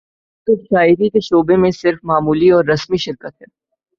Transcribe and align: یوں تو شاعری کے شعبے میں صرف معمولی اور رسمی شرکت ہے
یوں 0.47 0.55
تو 0.57 0.63
شاعری 0.65 1.07
کے 1.09 1.19
شعبے 1.19 1.55
میں 1.61 1.71
صرف 1.73 1.99
معمولی 2.03 2.49
اور 2.51 2.63
رسمی 2.65 2.97
شرکت 2.97 3.33
ہے 3.41 3.47